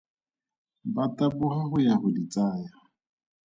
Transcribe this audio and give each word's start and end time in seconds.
Ba 0.93 1.03
taboga 1.17 1.61
go 1.69 1.77
ya 1.85 1.93
go 2.01 2.07
di 2.15 2.23
tsaya. 2.31 2.71